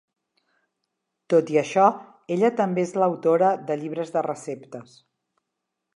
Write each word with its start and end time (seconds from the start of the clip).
Tot 1.33 1.51
i 1.57 1.59
això 1.61 1.83
ella 2.37 2.51
també 2.61 2.85
és 2.87 2.95
l'autora 3.03 3.53
de 3.69 3.81
llibres 3.83 4.15
de 4.17 4.25
receptes. 4.31 5.01